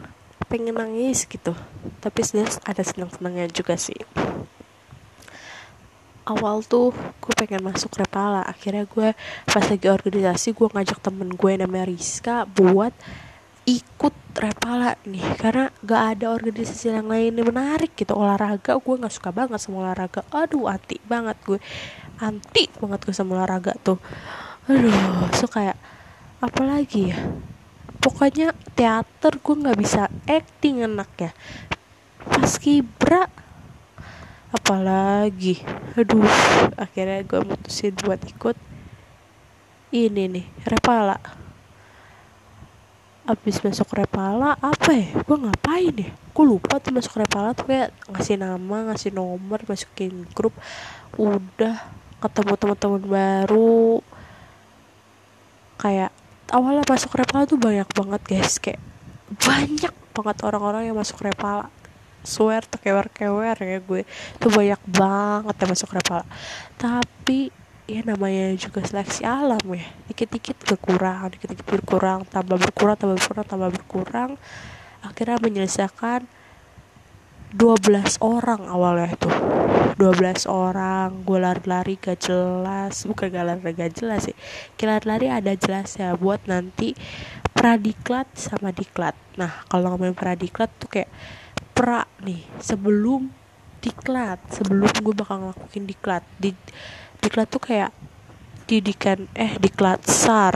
pengen 0.45 0.77
nangis 0.77 1.25
gitu. 1.25 1.57
Tapi 1.97 2.21
ada 2.65 2.83
senang-senangnya 2.85 3.49
juga 3.49 3.73
sih. 3.73 3.97
Awal 6.29 6.61
tuh 6.61 6.93
gue 6.93 7.33
pengen 7.33 7.65
masuk 7.65 7.97
Repala 7.97 8.45
akhirnya 8.45 8.85
gue 8.85 9.17
pas 9.49 9.65
lagi 9.65 9.89
organisasi 9.89 10.53
gue 10.53 10.67
ngajak 10.69 11.01
temen 11.01 11.33
gue 11.33 11.51
namanya 11.57 11.89
Rizka 11.89 12.45
buat 12.45 12.93
ikut 13.65 14.13
Repala 14.37 14.95
nih 15.09 15.25
karena 15.41 15.73
gak 15.81 16.03
ada 16.15 16.31
organisasi 16.31 16.93
yang 16.93 17.09
lain 17.09 17.37
yang 17.37 17.49
menarik 17.49 17.93
gitu. 17.97 18.13
Olahraga 18.13 18.77
gue 18.77 18.95
nggak 18.99 19.13
suka 19.13 19.29
banget 19.33 19.59
sama 19.59 19.87
olahraga. 19.87 20.21
Aduh 20.29 20.69
anti 20.69 21.01
banget 21.05 21.37
gue. 21.43 21.59
Anti 22.21 22.69
banget 22.77 22.99
gue 23.03 23.15
sama 23.15 23.41
olahraga 23.41 23.73
tuh. 23.81 23.97
Aduh 24.69 25.27
so 25.35 25.49
kayak 25.49 25.75
apalagi 26.39 27.11
ya? 27.11 27.19
Pokoknya 27.99 28.55
teater 28.77 29.41
gue 29.41 29.55
nggak 29.59 29.79
bisa 29.79 30.07
acting 30.29 30.85
enak 30.85 31.09
ya. 31.19 31.31
Pas 32.23 32.53
kibra 32.61 33.27
apalagi 34.49 35.61
aduh 35.93 36.25
akhirnya 36.73 37.21
gue 37.21 37.41
mutusin 37.45 37.93
buat 38.01 38.17
ikut 38.25 38.57
ini 39.93 40.25
nih 40.25 40.45
repala 40.65 41.21
abis 43.29 43.61
masuk 43.61 43.93
repala 43.93 44.57
apa 44.57 44.89
ya? 44.89 45.13
Gue 45.21 45.37
ngapain 45.37 45.93
ya? 45.93 46.09
Gue 46.33 46.45
lupa 46.49 46.81
tuh 46.81 46.89
masuk 46.89 47.21
repala 47.21 47.53
tuh 47.53 47.69
kayak 47.69 47.93
ngasih 48.09 48.41
nama 48.41 48.89
ngasih 48.89 49.13
nomor 49.13 49.61
masukin 49.69 50.25
grup. 50.33 50.57
Udah 51.13 51.77
ketemu 52.17 52.53
teman-teman 52.57 53.03
baru. 53.05 54.01
Kayak 55.77 56.09
awalnya 56.49 56.81
masuk 56.89 57.13
repala 57.13 57.45
tuh 57.45 57.61
banyak 57.61 57.85
banget 57.93 58.21
guys. 58.25 58.57
Kayak 58.57 58.81
banyak 59.37 59.93
banget 60.17 60.37
orang-orang 60.41 60.89
yang 60.89 60.97
masuk 60.97 61.21
repala. 61.21 61.69
Swear 62.25 62.65
kewer-kewer 62.67 63.55
ya 63.55 63.79
gue. 63.79 64.01
Tuh 64.41 64.51
banyak 64.51 64.81
banget 64.89 65.55
yang 65.55 65.69
masuk 65.71 65.89
Repala. 65.95 66.25
Tapi 66.75 67.47
ya 67.89 68.05
namanya 68.05 68.53
juga 68.53 68.85
seleksi 68.85 69.25
alam 69.25 69.61
ya. 69.73 69.89
Dikit-dikit 70.05 70.61
berkurang 70.61 71.33
dikit-dikit 71.33 71.65
berkurang 71.65 72.21
tambah 72.29 72.61
berkurang 72.61 72.95
tambah 73.01 73.17
berkurang 73.17 73.45
tambah 73.49 73.69
berkurang. 73.73 74.31
Akhirnya 75.01 75.41
menyelesaikan 75.41 76.29
12 77.57 78.21
orang 78.21 78.61
awalnya 78.69 79.17
itu. 79.17 79.29
12 79.97 80.45
orang 80.45 81.25
gue 81.25 81.39
lari-lari 81.41 81.97
gak 81.97 82.21
jelas. 82.21 83.09
Bukan 83.09 83.33
gak 83.33 83.45
lari 83.49 83.73
gak 83.73 83.93
jelas 83.97 84.29
sih. 84.29 84.37
Kita 84.77 85.01
lari 85.01 85.33
ada 85.33 85.57
jelas 85.57 85.97
ya 85.97 86.13
buat 86.13 86.45
nanti 86.45 86.93
pradiklat 87.57 88.29
sama 88.37 88.69
diklat. 88.69 89.17
Nah 89.41 89.65
kalau 89.65 89.97
ngomongin 89.97 90.13
pradiklat 90.13 90.69
tuh 90.77 90.93
kayak 90.93 91.09
pra 91.73 92.05
nih 92.21 92.45
sebelum 92.61 93.33
diklat 93.81 94.37
sebelum 94.51 94.91
gue 95.01 95.15
bakal 95.17 95.49
ngelakuin 95.49 95.85
diklat. 95.89 96.23
Di 96.37 96.53
diklat 97.19 97.47
tuh 97.51 97.61
kayak 97.61 97.91
didikan 98.69 99.25
eh 99.33 99.57
diklat 99.57 100.05
sar. 100.05 100.53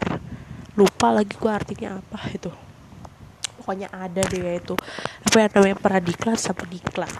Lupa 0.77 1.13
lagi 1.13 1.33
gue 1.33 1.51
artinya 1.51 2.01
apa 2.01 2.17
itu. 2.29 2.49
Pokoknya 3.57 3.89
ada 3.89 4.21
deh 4.21 4.41
ya 4.41 4.53
itu. 4.57 4.77
Apa 5.25 5.45
yang 5.45 5.51
namanya 5.53 5.77
pradiklat 5.81 6.37
sama 6.37 6.65
diklat. 6.69 7.13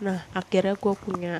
Nah 0.00 0.24
akhirnya 0.32 0.76
gue 0.76 0.94
punya 0.96 1.34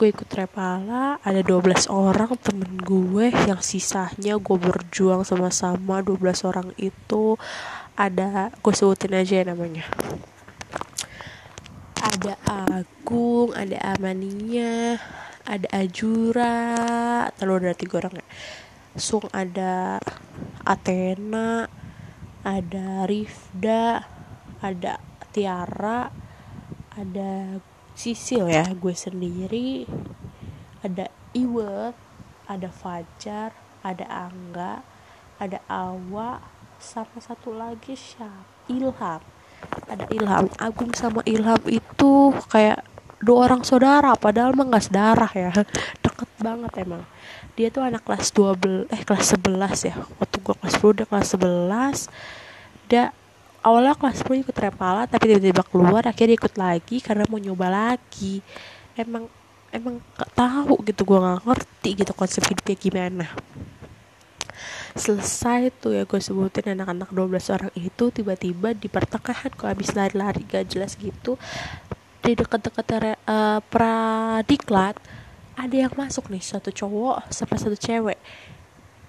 gue 0.00 0.10
ikut 0.10 0.26
repala 0.34 1.22
ada 1.22 1.40
12 1.46 1.86
orang 1.86 2.34
temen 2.42 2.74
gue 2.82 3.30
yang 3.46 3.62
sisanya 3.62 4.34
gue 4.34 4.56
berjuang 4.58 5.22
sama-sama 5.22 6.02
12 6.02 6.18
orang 6.48 6.68
itu. 6.78 7.38
Ada 7.94 8.50
gue 8.58 8.72
sebutin 8.74 9.14
aja 9.14 9.42
ya 9.42 9.44
namanya. 9.54 9.86
Ada 12.02 12.34
Agung 12.42 13.54
ada 13.54 13.78
Amania 13.94 14.98
ada 15.46 15.68
Ajura 15.74 16.54
terlalu 17.36 17.70
ada 17.70 17.78
tiga 17.78 17.94
orang 18.02 18.20
ya. 18.20 18.26
Sung 18.98 19.24
ada 19.32 19.98
Athena 20.62 21.66
ada 22.42 23.06
Rifda 23.08 24.04
ada 24.60 25.00
Tiara 25.32 26.12
ada 26.92 27.58
Sisil 27.96 28.52
ya 28.52 28.68
gue 28.68 28.94
sendiri 28.94 29.88
ada 30.84 31.08
Iwet 31.32 31.96
ada 32.50 32.68
Fajar 32.68 33.56
ada 33.80 34.06
Angga 34.06 34.84
ada 35.40 35.58
Awa 35.66 36.38
sama 36.82 37.18
satu 37.22 37.54
lagi 37.54 37.98
siapa? 37.98 38.52
Ilham. 38.70 39.22
Ada 39.90 40.06
Ilham 40.10 40.46
Agung 40.58 40.94
sama 40.94 41.22
Ilham 41.26 41.58
itu 41.66 42.34
kayak 42.50 42.86
dua 43.22 43.46
orang 43.46 43.62
saudara 43.62 44.18
padahal 44.18 44.52
mah 44.52 44.66
nggak 44.66 44.84
sedarah 44.90 45.32
ya. 45.32 45.54
Deket 46.02 46.30
banget 46.42 46.72
emang. 46.82 47.06
Dia 47.54 47.70
tuh 47.70 47.86
anak 47.86 48.02
kelas 48.02 48.34
12 48.34 48.90
eh 48.90 49.02
kelas 49.06 49.38
11 49.38 49.88
ya. 49.88 49.96
Waktu 50.18 50.36
gua 50.42 50.54
kelas 50.58 50.74
10 50.82 50.98
dia 50.98 51.06
kelas 51.06 51.28
11 51.38 52.90
dia 52.90 53.04
awalnya 53.62 53.94
kelas 53.94 54.26
10 54.26 54.42
ikut 54.42 54.56
repala 54.58 55.06
tapi 55.06 55.30
tiba-tiba 55.30 55.62
keluar 55.62 56.02
akhirnya 56.04 56.36
ikut 56.36 56.54
lagi 56.58 56.98
karena 56.98 57.24
mau 57.30 57.38
nyoba 57.38 57.70
lagi. 57.70 58.42
Emang 58.98 59.30
emang 59.72 60.02
gak 60.18 60.30
tahu 60.36 60.82
gitu 60.84 61.06
gua 61.06 61.18
nggak 61.22 61.48
ngerti 61.48 61.90
gitu 62.02 62.12
konsep 62.12 62.42
hidupnya 62.50 62.76
gimana. 62.76 63.26
Selesai 64.92 65.72
tuh 65.80 65.96
ya 65.96 66.04
gue 66.04 66.20
sebutin 66.20 66.76
anak-anak 66.76 67.16
12 67.16 67.48
orang 67.56 67.72
itu 67.80 68.12
tiba-tiba 68.12 68.76
di 68.76 68.92
pertengahan 68.92 69.48
gue 69.48 69.64
habis 69.64 69.96
lari-lari 69.96 70.44
gak 70.44 70.68
jelas 70.68 71.00
gitu 71.00 71.40
di 72.22 72.38
dekat-dekat 72.38 73.18
uh, 73.26 73.58
pradiklat 73.66 74.94
ada 75.58 75.76
yang 75.76 75.92
masuk 75.98 76.30
nih 76.30 76.40
satu 76.40 76.70
cowok 76.70 77.28
sama 77.34 77.58
satu 77.58 77.74
cewek. 77.76 78.16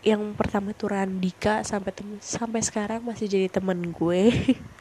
Yang 0.03 0.36
pertama 0.36 0.75
itu 0.75 0.84
Randika 0.89 1.63
sampai 1.63 1.96
tem 1.96 2.20
sampai 2.20 2.60
sekarang 2.60 3.05
masih 3.05 3.29
jadi 3.29 3.48
temen 3.48 3.93
gue. 3.93 4.34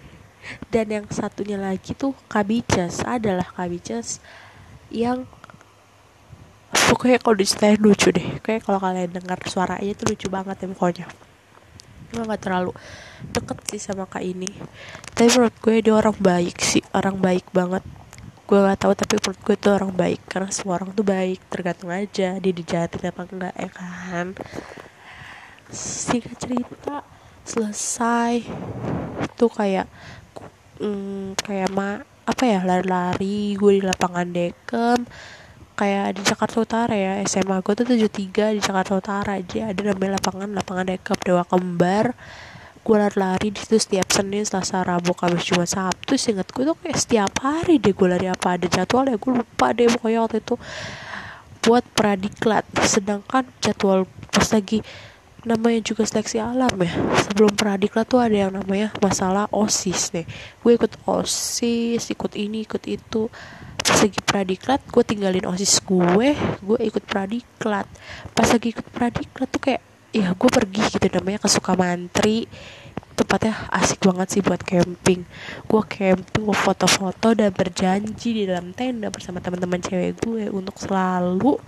Dan 0.74 0.90
yang 0.90 1.06
satunya 1.12 1.54
lagi 1.54 1.94
tuh 1.94 2.18
Kabicas 2.26 3.06
adalah 3.06 3.46
Kabicas 3.46 4.18
yang 4.90 5.28
pokoknya 6.90 7.22
kalau 7.22 7.36
diceritain 7.38 7.78
lucu 7.78 8.10
deh. 8.10 8.42
Kayak 8.42 8.66
kalau 8.66 8.82
kalian 8.82 9.14
dengar 9.14 9.38
suaranya 9.46 9.92
tuh 9.94 10.10
lucu 10.10 10.26
banget 10.26 10.56
ya 10.58 10.66
pokoknya. 10.74 11.06
Gue 12.10 12.26
gak 12.26 12.42
terlalu 12.42 12.72
deket 13.30 13.58
sih 13.70 13.80
sama 13.80 14.10
kak 14.10 14.24
ini. 14.26 14.50
Tapi 15.14 15.30
menurut 15.30 15.54
gue 15.62 15.74
dia 15.78 15.94
orang 15.94 16.16
baik 16.18 16.58
sih 16.58 16.82
orang 16.90 17.22
baik 17.22 17.46
banget 17.54 17.86
gue 18.42 18.58
gak 18.58 18.80
tahu 18.82 18.92
tapi 18.98 19.14
menurut 19.22 19.40
gue 19.40 19.56
tuh 19.56 19.72
orang 19.72 19.92
baik 19.94 20.20
karena 20.28 20.50
semua 20.50 20.76
orang 20.82 20.90
tuh 20.92 21.06
baik 21.06 21.40
tergantung 21.48 21.88
aja 21.88 22.36
dia 22.36 22.52
dijahatin 22.52 23.08
apa 23.08 23.22
enggak 23.30 23.54
ya 23.54 23.70
kan? 23.70 24.26
Singkat 25.72 26.36
cerita 26.36 26.96
selesai. 27.46 28.42
Tuh 29.38 29.50
kayak 29.50 29.86
hmm, 30.82 31.38
kayak 31.38 31.70
ma 31.72 32.02
apa 32.22 32.42
ya 32.46 32.60
lari-lari 32.62 33.54
gue 33.56 33.72
di 33.78 33.82
lapangan 33.82 34.28
dekem. 34.28 35.06
Kayak 35.72 36.20
di 36.20 36.22
Jakarta 36.22 36.56
Utara 36.60 36.94
ya 36.94 37.12
SMA 37.24 37.58
gue 37.64 37.74
tuh 37.74 37.86
73 37.88 38.58
di 38.58 38.60
Jakarta 38.60 38.92
Utara 38.98 39.40
aja. 39.40 39.72
Ada 39.72 39.80
namanya 39.94 40.20
lapangan 40.20 40.48
lapangan 40.52 40.86
dekap 40.90 41.18
Dewa 41.24 41.42
Kembar 41.48 42.12
gue 42.82 42.96
lari-lari 42.98 43.54
di 43.54 43.58
situ 43.62 43.78
setiap 43.78 44.10
Senin 44.10 44.42
Selasa 44.42 44.82
Rabu 44.82 45.14
Kamis 45.14 45.46
Jumat 45.46 45.70
Sabtu 45.70 46.18
singkat 46.18 46.50
gue 46.50 46.66
tuh 46.66 46.74
kayak 46.82 46.98
setiap 46.98 47.30
hari 47.38 47.78
deh 47.78 47.94
gue 47.94 48.08
lari 48.10 48.26
apa 48.26 48.58
ada 48.58 48.66
jadwal 48.66 49.06
ya 49.06 49.14
gue 49.14 49.32
lupa 49.38 49.70
deh 49.70 49.86
pokoknya 49.86 50.18
waktu 50.26 50.42
itu 50.42 50.54
buat 51.62 51.86
pradiklat. 51.94 52.66
Sedangkan 52.82 53.46
jadwal 53.62 54.10
pas 54.34 54.50
lagi 54.50 54.82
namanya 55.46 55.78
juga 55.82 56.02
seleksi 56.06 56.42
alam 56.42 56.70
ya 56.78 56.90
sebelum 57.26 57.54
pradiklat 57.54 58.06
tuh 58.06 58.22
ada 58.22 58.46
yang 58.46 58.54
namanya 58.54 58.94
masalah 59.02 59.50
osis 59.50 60.14
nih 60.14 60.22
gue 60.62 60.72
ikut 60.78 61.02
osis 61.06 62.02
ikut 62.02 62.34
ini 62.34 62.66
ikut 62.66 62.82
itu. 62.90 63.30
Pas 63.78 63.98
lagi 64.02 64.18
pradiklat 64.26 64.82
gue 64.90 65.02
tinggalin 65.06 65.46
osis 65.46 65.78
gue 65.86 66.34
gue 66.66 66.78
ikut 66.82 67.06
pradiklat. 67.06 67.86
Pas 68.34 68.50
lagi 68.50 68.74
ikut 68.74 68.90
pradiklat 68.90 69.46
tuh 69.54 69.62
kayak 69.62 69.91
ya 70.12 70.36
gue 70.36 70.50
pergi 70.52 70.82
gitu 70.92 71.08
namanya 71.08 71.40
ke 71.40 71.48
Sukamantri 71.48 72.44
tempatnya 73.12 73.68
asik 73.68 74.08
banget 74.08 74.28
sih 74.28 74.42
buat 74.44 74.60
camping. 74.64 75.24
Gue 75.68 75.82
camping 75.84 76.42
gue 76.48 76.56
foto-foto 76.56 77.36
dan 77.36 77.52
berjanji 77.52 78.32
di 78.32 78.42
dalam 78.48 78.72
tenda 78.72 79.12
bersama 79.12 79.40
teman-teman 79.40 79.80
cewek 79.80 80.20
gue 80.20 80.48
untuk 80.48 80.76
selalu 80.80 81.60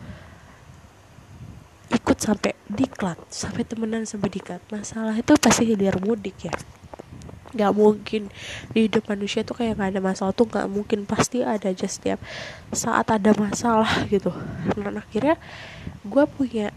ikut 1.92 2.18
sampai 2.18 2.56
diklat 2.66 3.20
sampai 3.28 3.62
temenan 3.64 4.08
sampai 4.08 4.28
diklat. 4.32 4.60
Masalah 4.72 5.14
itu 5.14 5.32
pasti 5.36 5.68
hilir 5.68 6.00
mudik 6.00 6.48
ya. 6.48 6.54
Nggak 7.54 7.72
mungkin. 7.76 8.22
Di 8.72 8.88
hidup 8.88 9.06
manusia 9.06 9.46
tuh 9.46 9.54
kayak 9.54 9.78
nggak 9.78 9.90
ada 9.94 10.00
masalah 10.00 10.32
tuh 10.34 10.48
nggak 10.48 10.68
mungkin. 10.68 11.04
Pasti 11.06 11.44
ada 11.44 11.70
aja 11.70 11.86
setiap 11.86 12.18
saat 12.72 13.06
ada 13.12 13.30
masalah 13.36 14.08
gitu. 14.08 14.32
Dan 14.74 14.98
akhirnya 14.98 15.36
gue 16.02 16.24
punya 16.28 16.74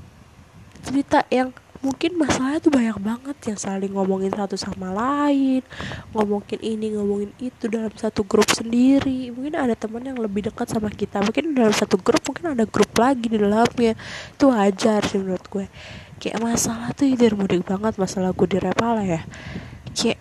cerita 0.87 1.27
yang 1.27 1.51
mungkin 1.77 2.17
masalahnya 2.17 2.59
tuh 2.63 2.73
banyak 2.73 2.97
banget 2.97 3.37
yang 3.53 3.59
saling 3.59 3.93
ngomongin 3.93 4.33
satu 4.33 4.57
sama 4.57 4.89
lain 4.89 5.61
ngomongin 6.09 6.57
ini 6.59 6.97
ngomongin 6.97 7.31
itu 7.37 7.69
dalam 7.69 7.93
satu 7.93 8.25
grup 8.25 8.49
sendiri. 8.49 9.29
Mungkin 9.29 9.53
ada 9.53 9.75
teman 9.77 10.01
yang 10.01 10.17
lebih 10.17 10.49
dekat 10.49 10.71
sama 10.71 10.89
kita 10.89 11.21
mungkin 11.21 11.53
dalam 11.53 11.75
satu 11.75 11.99
grup 11.99 12.23
mungkin 12.25 12.57
ada 12.57 12.65
grup 12.65 12.91
lagi 12.97 13.27
di 13.29 13.37
dalamnya. 13.37 13.93
Itu 14.33 14.49
wajar 14.49 15.05
sih 15.05 15.19
menurut 15.21 15.45
gue. 15.51 15.65
Kayak 16.17 16.39
masalah 16.41 16.95
tuh 16.97 17.05
hilir 17.05 17.37
mudik 17.37 17.61
banget 17.61 17.93
masalah 18.01 18.33
gue 18.33 18.47
di 18.49 18.57
Repala 18.57 19.05
ya. 19.05 19.21
Kayak 19.93 20.17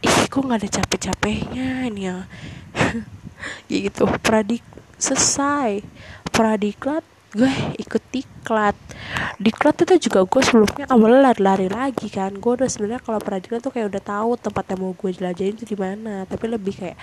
ih 0.00 0.16
kok 0.30 0.40
nggak 0.40 0.60
ada 0.62 0.70
capek-capeknya 0.80 1.68
ini 1.90 2.02
ya? 2.08 2.18
Gitu. 3.68 4.08
Pradik 4.24 4.64
selesai. 4.96 5.84
Pradiklat 6.32 7.04
gue 7.34 7.50
ikut 7.82 8.02
diklat. 8.14 8.78
Diklat 9.42 9.76
itu 9.82 10.06
juga 10.06 10.22
gue 10.22 10.42
sebelumnya 10.46 10.86
awalnya 10.86 11.20
lari-lari 11.30 11.66
lagi 11.66 12.06
kan. 12.06 12.30
Gue 12.38 12.54
udah 12.54 12.70
sebenarnya 12.70 13.02
kalau 13.02 13.18
pradiklat 13.18 13.58
tuh 13.58 13.74
kayak 13.74 13.90
udah 13.90 14.02
tahu 14.02 14.30
tempat 14.38 14.64
yang 14.70 14.80
mau 14.86 14.94
gue 14.94 15.10
jelajahin 15.10 15.58
itu 15.58 15.66
di 15.66 15.76
mana. 15.76 16.22
Tapi 16.30 16.46
lebih 16.46 16.74
kayak 16.78 16.96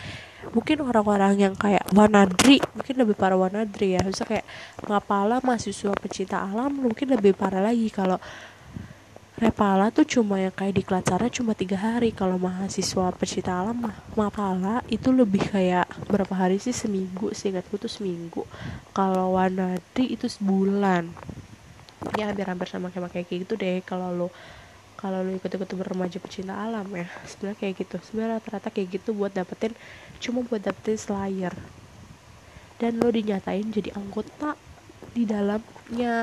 mungkin 0.55 0.77
orang-orang 0.87 1.33
yang 1.37 1.53
kayak 1.53 1.83
wanadri 1.91 2.63
mungkin 2.73 2.95
lebih 2.95 3.15
parah 3.19 3.35
wanadri 3.35 3.99
ya. 3.99 4.01
Bisa 4.07 4.23
kayak 4.23 4.47
ngapala 4.87 5.43
mahasiswa 5.43 5.91
pecinta 5.99 6.47
alam 6.47 6.71
mungkin 6.71 7.11
lebih 7.11 7.35
parah 7.35 7.59
lagi 7.59 7.91
kalau 7.91 8.15
Repala 9.39 9.87
tuh 9.95 10.03
cuma 10.03 10.43
yang 10.43 10.51
kayak 10.51 10.75
di 10.75 10.83
Klacara 10.83 11.31
cuma 11.31 11.55
tiga 11.55 11.79
hari. 11.79 12.11
Kalau 12.11 12.35
mahasiswa 12.35 13.15
pecinta 13.15 13.63
alam 13.63 13.87
mah 13.87 13.95
Mapala 14.19 14.83
itu 14.91 15.07
lebih 15.15 15.47
kayak 15.47 15.87
berapa 16.11 16.35
hari 16.35 16.59
sih? 16.59 16.75
Seminggu 16.75 17.31
sih 17.31 17.55
ingatku 17.55 17.79
tuh 17.79 17.87
seminggu. 17.87 18.43
Kalau 18.91 19.39
Wanadi 19.39 20.11
itu 20.11 20.27
sebulan. 20.27 21.07
Ya 22.19 22.27
hampir-hampir 22.27 22.67
sama 22.67 22.91
kayak 22.91 23.15
kayak 23.15 23.47
gitu 23.47 23.55
deh. 23.55 23.79
Kalau 23.87 24.11
lo 24.11 24.27
kalau 24.99 25.23
lo 25.23 25.31
ikut-ikut 25.33 25.65
beremaja 25.79 26.19
pecinta 26.19 26.53
alam 26.59 26.85
ya 26.91 27.07
sebenarnya 27.23 27.57
kayak 27.63 27.75
gitu. 27.87 27.97
Sebenarnya 28.03 28.35
rata-rata 28.35 28.67
kayak 28.67 28.99
gitu 28.99 29.15
buat 29.15 29.31
dapetin 29.31 29.71
cuma 30.19 30.43
buat 30.43 30.59
dapetin 30.59 30.99
slayer. 30.99 31.55
Dan 32.83 32.99
lo 32.99 33.07
dinyatain 33.07 33.71
jadi 33.71 33.95
anggota 33.95 34.59
di 35.11 35.23
dalamnya 35.27 36.15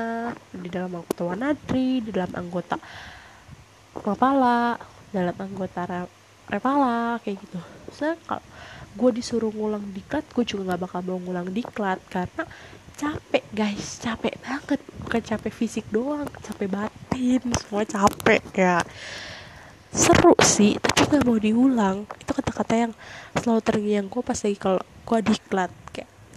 di 0.49 0.69
dalam 0.71 0.91
anggota 0.97 1.21
Wanadri 1.29 2.01
di 2.01 2.09
dalam 2.09 2.33
anggota 2.33 2.75
Mapala 3.99 4.79
dalam 5.13 5.35
anggota 5.37 6.07
Repala 6.49 7.21
kayak 7.21 7.45
gitu. 7.45 7.59
So 7.93 8.09
kalau 8.25 8.41
gue 8.97 9.21
disuruh 9.21 9.53
ngulang 9.53 9.85
diklat 9.93 10.25
gue 10.33 10.41
juga 10.41 10.73
nggak 10.73 10.81
bakal 10.89 10.99
mau 11.05 11.21
ngulang 11.21 11.53
diklat 11.53 12.01
karena 12.09 12.43
capek 12.97 13.45
guys. 13.53 14.01
Capek 14.01 14.33
banget. 14.41 14.81
Bukan 15.05 15.21
capek 15.21 15.53
fisik 15.53 15.85
doang 15.93 16.25
capek 16.41 16.69
batin 16.69 17.41
semua 17.53 17.85
capek 17.85 18.41
ya 18.57 18.81
seru 19.89 20.37
sih 20.41 20.77
tapi 20.81 21.05
nggak 21.05 21.25
mau 21.25 21.37
diulang. 21.37 21.97
Itu 22.17 22.33
kata-kata 22.33 22.73
yang 22.89 22.93
selalu 23.37 23.61
terngiang 23.61 24.07
gue 24.09 24.21
pas 24.25 24.37
lagi 24.41 24.57
kalau 24.57 24.81
gue 24.81 25.19
diklat 25.21 25.69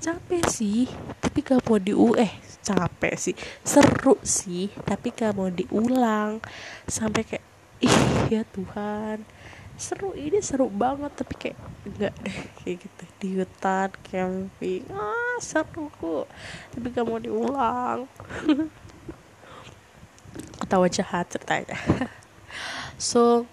capek 0.03 0.43
sih 0.51 0.91
tapi 1.23 1.47
gak 1.47 1.63
mau 1.71 1.79
diu 1.79 2.19
eh 2.19 2.35
capek 2.67 3.15
sih. 3.15 3.35
Seru 3.63 4.19
sih 4.27 4.67
tapi 4.83 5.15
gak 5.15 5.39
mau 5.39 5.47
diulang. 5.47 6.43
Sampai 6.91 7.23
kayak 7.23 7.47
ih 7.79 7.99
ya 8.27 8.43
Tuhan. 8.51 9.23
Seru 9.79 10.19
ini 10.19 10.43
seru 10.43 10.67
banget 10.67 11.15
tapi 11.15 11.35
kayak 11.39 11.59
enggak 11.87 12.15
deh 12.19 12.39
kayak 12.59 12.77
gitu. 12.83 13.03
Di 13.23 13.29
hutan 13.39 13.91
camping 14.03 14.83
ah 14.91 15.39
seru 15.39 15.87
kok. 15.95 16.27
Tapi 16.75 16.87
gak 16.91 17.07
mau 17.07 17.23
diulang. 17.23 18.11
Ketawa 20.59 20.89
jahat 20.89 21.29
ceritanya 21.31 21.77
so 22.97 23.45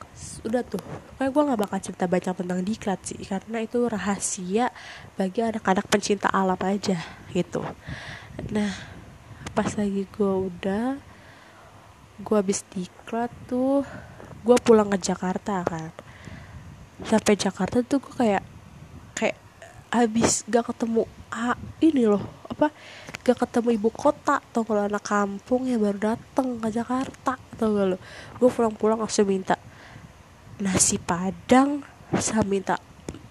udah 0.43 0.63
tuh. 0.63 0.81
Kayak 1.19 1.31
gue 1.35 1.43
nggak 1.51 1.61
bakal 1.61 1.79
cerita 1.83 2.05
banyak 2.07 2.33
tentang 2.35 2.61
diklat 2.63 2.99
sih 3.03 3.19
karena 3.27 3.57
itu 3.63 3.79
rahasia 3.85 4.71
bagi 5.19 5.43
anak-anak 5.43 5.85
pencinta 5.87 6.31
alam 6.31 6.59
aja 6.63 6.99
gitu. 7.35 7.63
Nah 8.51 8.71
pas 9.51 9.69
lagi 9.75 10.07
gue 10.07 10.33
udah 10.51 10.95
gue 12.19 12.35
habis 12.35 12.63
diklat 12.71 13.31
tuh 13.47 13.83
gue 14.43 14.57
pulang 14.63 14.87
ke 14.91 14.99
Jakarta 14.99 15.63
kan. 15.67 15.91
Sampai 17.03 17.35
Jakarta 17.39 17.83
tuh 17.83 17.99
gue 17.99 18.15
kayak 18.15 18.43
kayak 19.15 19.37
habis 19.89 20.45
gak 20.45 20.69
ketemu 20.69 21.03
ah, 21.33 21.57
ini 21.81 22.05
loh 22.05 22.21
apa 22.47 22.69
gak 23.23 23.45
ketemu 23.47 23.79
ibu 23.79 23.89
kota 23.89 24.37
atau 24.39 24.61
kalau 24.67 24.85
anak 24.85 25.01
kampung 25.01 25.65
yang 25.65 25.81
baru 25.81 26.13
dateng 26.13 26.59
ke 26.59 26.69
Jakarta 26.69 27.48
atau 27.59 27.75
gak 27.75 27.87
lo 27.91 27.97
gue 28.39 28.47
pulang-pulang 28.47 29.03
langsung 29.03 29.27
minta 29.27 29.59
nasi 30.63 30.95
padang 30.95 31.83
saya 32.15 32.47
minta 32.47 32.79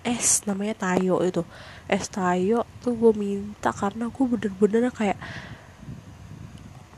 es 0.07 0.47
namanya 0.47 0.75
tayo 0.79 1.21
itu. 1.21 1.43
Es 1.91 2.07
tayo 2.09 2.65
tuh 2.81 2.95
gue 2.95 3.13
minta 3.13 3.75
karena 3.75 4.09
gue 4.09 4.25
bener-bener 4.25 4.93
kayak 4.93 5.19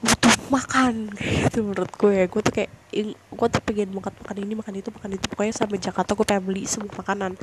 butuh 0.00 0.36
makan 0.48 1.12
gitu 1.46 1.64
menurut 1.66 1.92
gue 1.96 2.12
ya. 2.12 2.24
Gue 2.30 2.40
tuh 2.44 2.54
kayak 2.54 2.70
gue 3.10 3.48
tuh 3.50 3.62
pengen 3.64 3.90
makan 3.96 4.12
makan 4.22 4.36
ini 4.38 4.52
makan 4.54 4.74
itu 4.78 4.88
makan 4.92 5.10
itu. 5.16 5.26
Pokoknya 5.32 5.54
sampai 5.56 5.78
Jakarta 5.80 6.12
gue 6.12 6.26
pengen 6.26 6.44
beli 6.46 6.62
semua 6.68 6.92
makanan. 6.92 7.34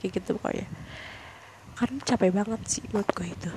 Kayak 0.00 0.10
gitu 0.22 0.40
pokoknya. 0.40 0.66
Karena 1.76 1.98
capek 2.02 2.30
banget 2.32 2.60
sih 2.66 2.82
menurut 2.90 3.10
gue 3.12 3.26
itu 3.28 3.50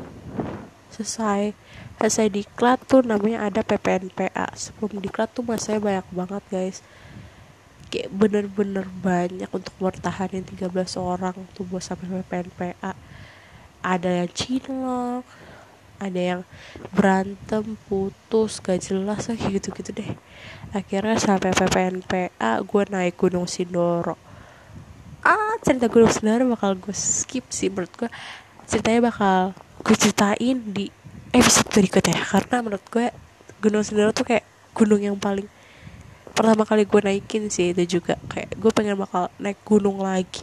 selesai. 0.95 1.51
Selesai 1.99 2.27
diklat 2.31 2.79
tuh 2.88 3.03
namanya 3.03 3.51
ada 3.51 3.60
PPNPA 3.62 4.55
sebelum 4.55 5.03
diklat 5.03 5.31
tuh 5.36 5.43
masanya 5.43 5.84
banyak 5.84 6.08
banget 6.15 6.43
guys. 6.47 6.77
Kayak 7.91 8.10
bener-bener 8.15 8.88
banyak 9.03 9.51
untuk 9.51 9.75
bertahanin 9.77 10.47
13 10.47 10.71
orang 10.95 11.36
tuh 11.53 11.67
buat 11.67 11.84
sampai 11.84 12.23
PNPA 12.23 12.95
ada 13.86 14.10
yang 14.10 14.31
cinlok 14.34 15.21
ada 15.99 16.19
yang 16.19 16.41
berantem 16.91 17.79
putus 17.88 18.60
gak 18.60 18.84
jelas 18.84 19.31
lah 19.31 19.39
gitu 19.39 19.71
gitu 19.71 19.91
deh. 19.95 20.12
Akhirnya 20.75 21.15
sampai 21.15 21.55
PPNPA 21.55 22.60
gue 22.60 22.84
naik 22.91 23.15
gunung 23.15 23.47
Sindoro. 23.47 24.19
Ah 25.23 25.55
cerita 25.63 25.88
gunung 25.88 26.12
Sindoro 26.12 26.51
bakal 26.51 26.75
gue 26.75 26.95
skip 26.95 27.47
sih 27.47 27.71
menurut 27.71 27.91
gue 27.95 28.10
ceritanya 28.67 29.08
bakal 29.08 29.55
gue 29.86 29.93
ceritain 29.93 30.58
di 30.74 30.89
episode 31.30 31.69
berikutnya 31.69 32.17
karena 32.26 32.58
menurut 32.65 32.86
gue 32.89 33.13
gunung 33.62 33.86
Sindoro 33.86 34.10
tuh 34.17 34.26
kayak 34.26 34.41
gunung 34.74 34.98
yang 34.98 35.13
paling 35.13 35.45
pertama 36.34 36.65
kali 36.65 36.89
gue 36.89 37.02
naikin 37.06 37.54
sih 37.54 37.69
itu 37.69 38.02
juga. 38.02 38.17
Kayak 38.34 38.58
gue 38.58 38.71
pengen 38.74 38.98
bakal 38.98 39.30
naik 39.38 39.62
gunung 39.62 40.02
lagi. 40.02 40.41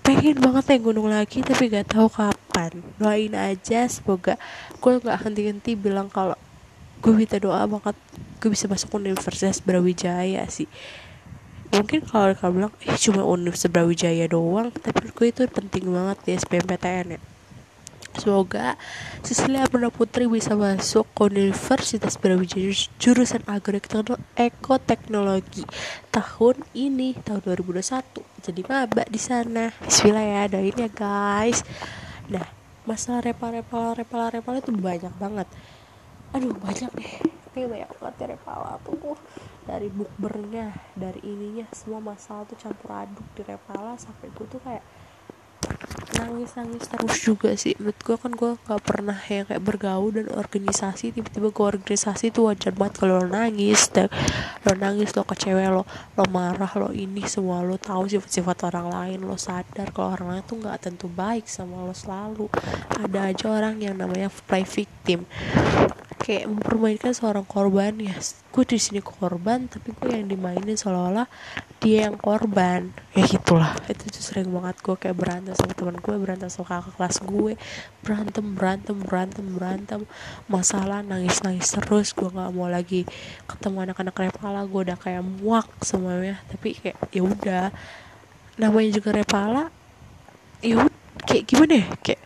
Pengen 0.00 0.40
banget 0.40 0.64
naik 0.72 0.82
gunung 0.88 1.12
lagi 1.12 1.44
tapi 1.44 1.68
gak 1.68 1.92
tahu 1.92 2.08
kapan. 2.08 2.80
Doain 2.96 3.36
aja 3.36 3.84
semoga 3.92 4.40
gue 4.80 4.92
nggak 5.04 5.18
henti-henti 5.20 5.76
bilang 5.76 6.08
kalau 6.08 6.34
gue 7.04 7.12
minta 7.12 7.36
doa 7.36 7.68
banget. 7.68 7.92
Gue 8.40 8.56
bisa 8.56 8.64
masuk 8.72 8.96
Universitas 8.96 9.60
Brawijaya 9.60 10.48
sih. 10.48 10.66
Mungkin 11.76 12.08
kalau 12.08 12.32
kalian 12.32 12.54
bilang 12.56 12.72
eh 12.88 12.96
cuma 12.96 13.20
Universitas 13.20 13.68
Brawijaya 13.68 14.24
doang. 14.32 14.72
Tapi 14.72 15.12
gue 15.12 15.26
itu 15.28 15.44
penting 15.44 15.92
banget 15.92 16.16
di 16.24 16.30
SBMPTN 16.40 17.20
ya 17.20 17.33
Semoga 18.24 18.80
Cecilia 19.20 19.68
Amanda 19.68 19.92
Putri 19.92 20.24
bisa 20.24 20.56
masuk 20.56 21.04
ke 21.12 21.28
Universitas 21.28 22.16
Brawijaya 22.16 22.72
jurusan 22.96 23.44
agroekologi 23.44 25.68
tahun 26.08 26.56
ini 26.72 27.20
tahun 27.20 27.44
2021 27.44 28.24
jadi 28.40 28.64
maba 28.64 29.04
di 29.12 29.20
sana. 29.20 29.76
Bismillah 29.84 30.24
ya 30.24 30.48
doain 30.48 30.72
ya 30.72 30.88
guys. 30.88 31.68
Nah 32.32 32.48
masalah 32.88 33.28
repal 33.28 33.60
repal 33.60 33.92
repal 33.92 34.32
repal 34.32 34.56
itu 34.56 34.72
banyak 34.72 35.12
banget. 35.20 35.44
Aduh 36.32 36.56
banyak 36.56 36.88
deh. 36.96 37.28
Ini 37.52 37.68
banyak 37.68 37.92
banget 37.92 38.24
ya 38.24 38.40
repal 38.40 38.80
tuh? 38.88 39.20
Dari 39.68 39.92
bukbernya 39.92 40.72
dari 40.96 41.20
ininya 41.28 41.68
semua 41.76 42.00
masalah 42.00 42.48
tuh 42.48 42.56
campur 42.56 42.88
aduk 42.88 43.28
di 43.36 43.44
repala 43.44 44.00
sampai 44.00 44.32
gue 44.32 44.48
tuh 44.48 44.64
kayak 44.64 44.80
nangis 46.18 46.50
nangis 46.54 46.84
terus 46.86 47.16
juga 47.22 47.50
sih. 47.58 47.74
Menurut 47.80 47.98
gue 47.98 48.16
kan 48.16 48.32
gue 48.32 48.50
nggak 48.54 48.82
pernah 48.82 49.18
yang 49.26 49.44
kayak 49.48 49.62
bergaul 49.62 50.10
dan 50.14 50.28
organisasi 50.30 51.14
tiba-tiba 51.14 51.48
ke 51.50 51.62
organisasi 51.62 52.30
tuh 52.30 52.50
wajar 52.50 52.72
banget 52.74 52.94
kalau 53.02 53.22
lo 53.22 53.26
nangis 53.30 53.90
dan 53.90 54.08
lo 54.64 54.72
nangis 54.78 55.12
lo 55.14 55.22
kecewa 55.26 55.70
lo 55.70 55.82
lo 56.14 56.24
marah 56.30 56.72
lo 56.78 56.94
ini 56.94 57.24
semua 57.26 57.64
lo 57.64 57.80
tahu 57.80 58.06
sifat-sifat 58.06 58.70
orang 58.70 58.88
lain 58.92 59.18
lo 59.24 59.34
sadar 59.40 59.90
kalau 59.90 60.14
orang 60.14 60.38
lain 60.38 60.44
tuh 60.46 60.56
nggak 60.60 60.78
tentu 60.82 61.06
baik 61.10 61.48
sama 61.50 61.82
lo 61.82 61.94
selalu. 61.96 62.46
Ada 62.94 63.34
aja 63.34 63.46
orang 63.50 63.80
yang 63.82 63.98
namanya 63.98 64.30
play 64.46 64.62
victim 64.62 65.26
kayak 66.18 66.46
mempermainkan 66.50 67.12
seorang 67.12 67.44
korban 67.44 67.94
ya. 67.98 68.14
Gue 68.54 68.64
di 68.64 68.78
sini 68.78 69.02
korban 69.02 69.66
tapi 69.66 69.90
gue 69.94 70.10
yang 70.14 70.30
dimainin 70.30 70.78
seolah-olah 70.78 71.26
dia 71.82 72.06
yang 72.08 72.16
korban. 72.16 72.94
Ya 73.12 73.24
gitulah 73.26 73.74
itu 73.90 74.08
tuh 74.10 74.22
sering 74.22 74.48
banget 74.50 74.78
gue 74.80 74.94
kayak 74.94 75.16
berantem 75.18 75.54
sama 75.58 75.72
teman 75.74 75.98
gue 75.98 76.14
berantem 76.16 76.48
sama 76.50 76.66
kakak 76.70 76.94
kelas 76.96 77.16
gue. 77.22 77.52
Berantem 78.02 78.46
berantem 78.54 78.96
berantem 79.02 79.44
berantem. 79.54 80.00
Masalah 80.46 81.02
nangis 81.02 81.42
nangis 81.42 81.70
terus 81.74 82.14
gue 82.14 82.30
nggak 82.30 82.50
mau 82.54 82.70
lagi 82.70 83.06
ketemu 83.50 83.90
anak-anak 83.90 84.14
repala. 84.14 84.62
Gue 84.64 84.86
udah 84.86 84.98
kayak 84.98 85.22
muak 85.22 85.66
semuanya. 85.82 86.38
Tapi 86.48 86.78
kayak 86.78 86.98
ya 87.10 87.22
udah. 87.22 87.64
Namanya 88.54 88.90
juga 88.94 89.10
repala 89.10 89.74
ya 90.64 90.80
kayak 91.28 91.44
gimana 91.44 91.72
ya? 91.84 91.86
Kayak 92.00 92.22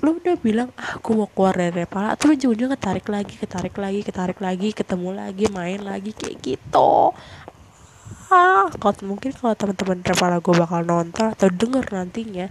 lo 0.00 0.16
udah 0.16 0.36
bilang 0.40 0.72
ah 0.80 0.96
aku 0.96 1.12
mau 1.12 1.28
keluar 1.28 1.52
dari 1.52 1.84
Repala 1.84 2.16
atau 2.16 2.32
ujung-ujungnya 2.32 2.72
ketarik 2.80 3.04
lagi 3.12 3.34
ketarik 3.36 3.76
lagi 3.76 4.00
ketarik 4.00 4.38
lagi 4.40 4.68
ketemu 4.72 5.08
lagi 5.12 5.44
main 5.52 5.80
lagi 5.84 6.16
kayak 6.16 6.40
gitu. 6.40 7.12
Ah 8.32 8.72
kalau 8.80 8.96
mungkin 9.04 9.36
kalau 9.36 9.52
teman-teman 9.52 10.00
Repala 10.00 10.40
gue 10.40 10.54
bakal 10.56 10.80
nonton 10.88 11.36
atau 11.36 11.48
denger 11.52 11.84
nantinya 11.92 12.48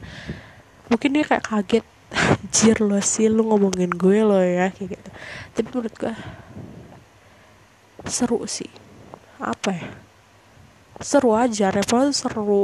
mungkin 0.94 1.10
dia 1.18 1.26
kayak 1.26 1.46
kaget 1.50 1.86
anjir 2.38 2.78
lo 2.86 3.02
sih 3.02 3.30
lo 3.34 3.42
ngomongin 3.50 3.98
gue 3.98 4.22
lo 4.22 4.38
ya 4.38 4.70
kayak 4.70 5.02
gitu. 5.02 5.10
Tapi 5.58 5.66
menurut 5.74 5.94
gue 5.98 6.14
seru 8.06 8.46
sih. 8.46 8.70
Apa 9.42 9.74
ya? 9.74 9.90
Seru 11.02 11.34
aja 11.34 11.74
Repala 11.74 12.14
tuh 12.14 12.18
seru. 12.18 12.64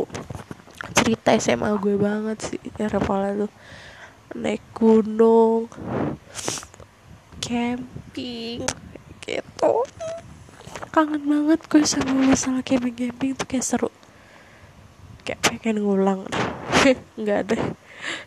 Cerita 0.93 1.33
SMA 1.41 1.73
gue 1.81 1.97
banget 1.97 2.37
sih 2.53 2.61
ya 2.77 2.85
Repala 2.85 3.33
tuh 3.33 3.49
naik 4.35 4.61
gunung 4.75 5.71
camping 7.39 8.67
gitu. 9.23 9.73
Kangen 10.91 11.23
banget 11.23 11.59
gue 11.71 11.83
sama 11.87 12.11
masalah 12.11 12.59
camping 12.59 12.95
camping 12.95 13.31
tuh 13.31 13.47
kayak 13.47 13.63
seru. 13.63 13.89
Kayak 15.23 15.39
pengen 15.47 15.87
ngulang. 15.87 16.27
Nggak 17.19 17.41
deh 17.55 17.63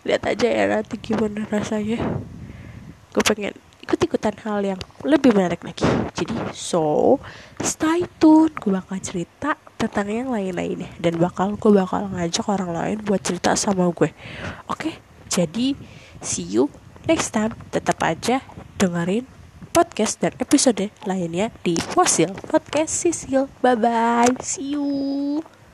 lihat 0.03 0.23
aja 0.27 0.49
ya 0.49 0.65
nanti 0.65 0.97
gimana 0.97 1.45
rasanya. 1.53 2.01
Gue 3.13 3.23
pengen 3.25 3.55
ikut 3.85 3.99
ikutan 4.01 4.37
hal 4.45 4.65
yang 4.65 4.81
lebih 5.05 5.37
menarik 5.37 5.61
lagi. 5.61 5.85
Jadi 6.17 6.35
so 6.57 7.21
stay 7.61 8.09
tune. 8.17 8.53
Gue 8.57 8.73
bakal 8.73 8.97
cerita 9.05 9.61
tentang 9.77 10.09
yang 10.09 10.29
lain-lainnya. 10.33 10.89
Dan 10.97 11.21
bakal 11.21 11.55
gue 11.61 11.73
bakal 11.73 12.09
ngajak 12.17 12.47
orang 12.49 12.71
lain 12.73 12.97
buat 13.05 13.21
cerita 13.21 13.53
sama 13.55 13.89
gue. 13.93 14.11
Oke? 14.73 14.89
okay? 14.89 15.08
Jadi 15.39 15.79
See 16.19 16.43
you 16.47 16.71
next 17.07 17.31
time. 17.31 17.55
Tetap 17.71 18.03
aja 18.03 18.43
dengerin 18.79 19.27
podcast 19.71 20.19
dan 20.19 20.35
episode 20.43 20.91
lainnya 21.07 21.55
di 21.63 21.79
Fosil 21.79 22.35
Podcast 22.35 23.07
Sisil. 23.07 23.47
Bye 23.63 23.79
bye. 23.79 24.35
See 24.43 24.75
you. 24.75 25.58